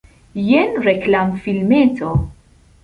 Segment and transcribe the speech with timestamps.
[0.45, 2.13] Jen reklamfilmeto.